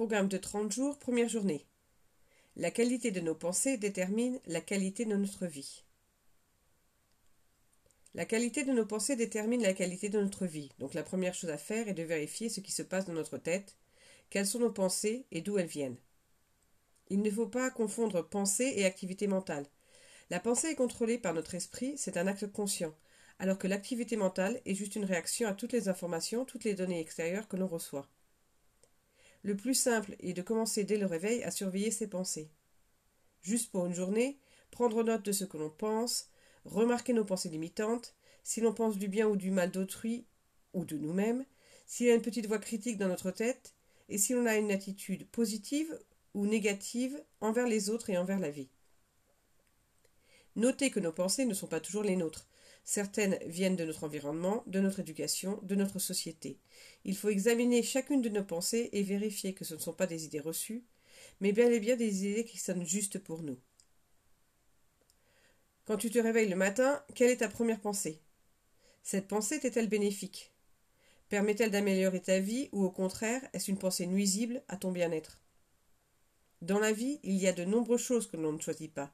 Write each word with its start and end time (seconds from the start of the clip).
Programme 0.00 0.28
de 0.28 0.38
30 0.38 0.72
jours, 0.72 0.98
première 0.98 1.28
journée. 1.28 1.66
La 2.56 2.70
qualité 2.70 3.10
de 3.10 3.20
nos 3.20 3.34
pensées 3.34 3.76
détermine 3.76 4.40
la 4.46 4.62
qualité 4.62 5.04
de 5.04 5.14
notre 5.14 5.46
vie. 5.46 5.84
La 8.14 8.24
qualité 8.24 8.64
de 8.64 8.72
nos 8.72 8.86
pensées 8.86 9.14
détermine 9.14 9.60
la 9.60 9.74
qualité 9.74 10.08
de 10.08 10.18
notre 10.18 10.46
vie. 10.46 10.70
Donc 10.78 10.94
la 10.94 11.02
première 11.02 11.34
chose 11.34 11.50
à 11.50 11.58
faire 11.58 11.86
est 11.86 11.92
de 11.92 12.02
vérifier 12.02 12.48
ce 12.48 12.60
qui 12.60 12.72
se 12.72 12.80
passe 12.80 13.04
dans 13.04 13.12
notre 13.12 13.36
tête, 13.36 13.76
quelles 14.30 14.46
sont 14.46 14.60
nos 14.60 14.72
pensées 14.72 15.26
et 15.32 15.42
d'où 15.42 15.58
elles 15.58 15.66
viennent. 15.66 15.98
Il 17.10 17.20
ne 17.20 17.30
faut 17.30 17.48
pas 17.48 17.70
confondre 17.70 18.26
pensée 18.26 18.72
et 18.76 18.86
activité 18.86 19.26
mentale. 19.26 19.66
La 20.30 20.40
pensée 20.40 20.68
est 20.68 20.76
contrôlée 20.76 21.18
par 21.18 21.34
notre 21.34 21.56
esprit, 21.56 21.98
c'est 21.98 22.16
un 22.16 22.26
acte 22.26 22.50
conscient, 22.50 22.94
alors 23.38 23.58
que 23.58 23.68
l'activité 23.68 24.16
mentale 24.16 24.62
est 24.64 24.74
juste 24.74 24.96
une 24.96 25.04
réaction 25.04 25.46
à 25.46 25.52
toutes 25.52 25.74
les 25.74 25.90
informations, 25.90 26.46
toutes 26.46 26.64
les 26.64 26.72
données 26.72 27.00
extérieures 27.00 27.48
que 27.48 27.58
l'on 27.58 27.68
reçoit. 27.68 28.08
Le 29.42 29.56
plus 29.56 29.74
simple 29.74 30.16
est 30.20 30.34
de 30.34 30.42
commencer 30.42 30.84
dès 30.84 30.98
le 30.98 31.06
réveil 31.06 31.42
à 31.42 31.50
surveiller 31.50 31.90
ses 31.90 32.08
pensées. 32.08 32.50
Juste 33.40 33.70
pour 33.70 33.86
une 33.86 33.94
journée, 33.94 34.38
prendre 34.70 35.02
note 35.02 35.24
de 35.24 35.32
ce 35.32 35.44
que 35.44 35.56
l'on 35.56 35.70
pense, 35.70 36.28
remarquer 36.64 37.12
nos 37.12 37.24
pensées 37.24 37.48
limitantes, 37.48 38.14
si 38.42 38.60
l'on 38.60 38.74
pense 38.74 38.98
du 38.98 39.08
bien 39.08 39.26
ou 39.28 39.36
du 39.36 39.50
mal 39.50 39.70
d'autrui 39.70 40.26
ou 40.74 40.84
de 40.84 40.96
nous-mêmes, 40.96 41.44
s'il 41.86 42.06
y 42.06 42.10
a 42.10 42.14
une 42.14 42.22
petite 42.22 42.46
voix 42.46 42.58
critique 42.58 42.98
dans 42.98 43.08
notre 43.08 43.30
tête, 43.30 43.74
et 44.08 44.18
si 44.18 44.34
l'on 44.34 44.46
a 44.46 44.56
une 44.56 44.70
attitude 44.70 45.26
positive 45.28 45.98
ou 46.34 46.46
négative 46.46 47.22
envers 47.40 47.66
les 47.66 47.90
autres 47.90 48.10
et 48.10 48.18
envers 48.18 48.38
la 48.38 48.50
vie. 48.50 48.68
Notez 50.60 50.90
que 50.90 51.00
nos 51.00 51.10
pensées 51.10 51.46
ne 51.46 51.54
sont 51.54 51.68
pas 51.68 51.80
toujours 51.80 52.02
les 52.02 52.16
nôtres. 52.16 52.46
Certaines 52.84 53.38
viennent 53.46 53.76
de 53.76 53.84
notre 53.86 54.04
environnement, 54.04 54.62
de 54.66 54.78
notre 54.78 55.00
éducation, 55.00 55.58
de 55.62 55.74
notre 55.74 55.98
société. 55.98 56.58
Il 57.04 57.16
faut 57.16 57.30
examiner 57.30 57.82
chacune 57.82 58.20
de 58.20 58.28
nos 58.28 58.44
pensées 58.44 58.90
et 58.92 59.02
vérifier 59.02 59.54
que 59.54 59.64
ce 59.64 59.72
ne 59.72 59.78
sont 59.78 59.94
pas 59.94 60.06
des 60.06 60.26
idées 60.26 60.38
reçues, 60.38 60.84
mais 61.40 61.52
bel 61.52 61.72
et 61.72 61.80
bien 61.80 61.96
des 61.96 62.26
idées 62.26 62.44
qui 62.44 62.58
sonnent 62.58 62.84
justes 62.84 63.18
pour 63.18 63.42
nous. 63.42 63.58
Quand 65.86 65.96
tu 65.96 66.10
te 66.10 66.18
réveilles 66.18 66.50
le 66.50 66.56
matin, 66.56 67.02
quelle 67.14 67.30
est 67.30 67.38
ta 67.38 67.48
première 67.48 67.80
pensée? 67.80 68.20
Cette 69.02 69.28
pensée 69.28 69.60
est-elle 69.62 69.88
bénéfique? 69.88 70.52
Permet-elle 71.30 71.70
d'améliorer 71.70 72.20
ta 72.20 72.38
vie 72.38 72.68
ou 72.72 72.84
au 72.84 72.90
contraire 72.90 73.40
est-ce 73.54 73.70
une 73.70 73.78
pensée 73.78 74.06
nuisible 74.06 74.62
à 74.68 74.76
ton 74.76 74.92
bien-être? 74.92 75.40
Dans 76.60 76.78
la 76.78 76.92
vie, 76.92 77.18
il 77.22 77.36
y 77.36 77.48
a 77.48 77.54
de 77.54 77.64
nombreuses 77.64 78.02
choses 78.02 78.26
que 78.26 78.36
l'on 78.36 78.52
ne 78.52 78.60
choisit 78.60 78.92
pas. 78.92 79.10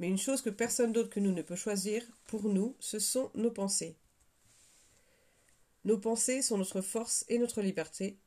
Mais 0.00 0.08
une 0.08 0.18
chose 0.18 0.40
que 0.40 0.50
personne 0.50 0.92
d'autre 0.92 1.10
que 1.10 1.20
nous 1.20 1.30
ne 1.30 1.42
peut 1.42 1.54
choisir, 1.54 2.02
pour 2.26 2.44
nous, 2.44 2.74
ce 2.80 2.98
sont 2.98 3.30
nos 3.34 3.50
pensées. 3.50 3.96
Nos 5.84 5.98
pensées 5.98 6.40
sont 6.40 6.56
notre 6.56 6.80
force 6.80 7.24
et 7.28 7.38
notre 7.38 7.60
liberté 7.60 8.18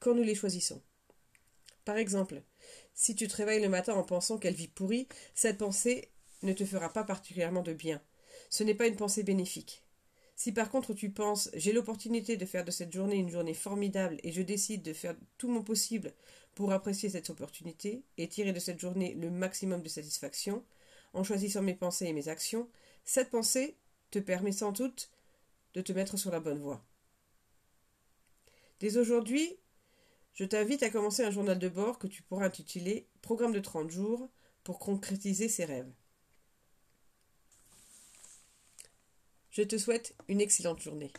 quand 0.00 0.14
nous 0.14 0.22
les 0.22 0.34
choisissons. 0.34 0.82
Par 1.84 1.98
exemple, 1.98 2.42
si 2.94 3.14
tu 3.14 3.28
te 3.28 3.36
réveilles 3.36 3.62
le 3.62 3.68
matin 3.68 3.94
en 3.94 4.02
pensant 4.02 4.38
qu'elle 4.38 4.54
vit 4.54 4.68
pourrie, 4.68 5.08
cette 5.34 5.58
pensée 5.58 6.10
ne 6.42 6.54
te 6.54 6.64
fera 6.64 6.90
pas 6.90 7.04
particulièrement 7.04 7.62
de 7.62 7.74
bien. 7.74 8.00
Ce 8.48 8.64
n'est 8.64 8.74
pas 8.74 8.86
une 8.86 8.96
pensée 8.96 9.22
bénéfique. 9.22 9.82
Si 10.36 10.52
par 10.52 10.70
contre 10.70 10.94
tu 10.94 11.10
penses 11.10 11.50
j'ai 11.52 11.74
l'opportunité 11.74 12.38
de 12.38 12.46
faire 12.46 12.64
de 12.64 12.70
cette 12.70 12.94
journée 12.94 13.16
une 13.16 13.28
journée 13.28 13.52
formidable 13.52 14.18
et 14.22 14.32
je 14.32 14.40
décide 14.40 14.82
de 14.82 14.94
faire 14.94 15.14
tout 15.36 15.50
mon 15.50 15.62
possible 15.62 16.14
pour 16.54 16.72
apprécier 16.72 17.10
cette 17.10 17.28
opportunité 17.28 18.04
et 18.16 18.26
tirer 18.26 18.54
de 18.54 18.58
cette 18.58 18.80
journée 18.80 19.12
le 19.14 19.30
maximum 19.30 19.82
de 19.82 19.88
satisfaction, 19.90 20.64
en 21.12 21.24
choisissant 21.24 21.62
mes 21.62 21.74
pensées 21.74 22.06
et 22.06 22.12
mes 22.12 22.28
actions, 22.28 22.68
cette 23.04 23.30
pensée 23.30 23.76
te 24.10 24.18
permet 24.18 24.52
sans 24.52 24.72
doute 24.72 25.10
de 25.74 25.80
te 25.80 25.92
mettre 25.92 26.16
sur 26.16 26.30
la 26.30 26.40
bonne 26.40 26.58
voie. 26.58 26.84
Dès 28.80 28.96
aujourd'hui, 28.96 29.56
je 30.34 30.44
t'invite 30.44 30.82
à 30.82 30.90
commencer 30.90 31.22
un 31.22 31.30
journal 31.30 31.58
de 31.58 31.68
bord 31.68 31.98
que 31.98 32.06
tu 32.06 32.22
pourras 32.22 32.46
intituler 32.46 33.06
Programme 33.22 33.52
de 33.52 33.60
30 33.60 33.90
jours 33.90 34.28
pour 34.64 34.78
concrétiser 34.78 35.48
ses 35.48 35.64
rêves. 35.64 35.92
Je 39.50 39.62
te 39.62 39.76
souhaite 39.76 40.14
une 40.28 40.40
excellente 40.40 40.80
journée. 40.80 41.12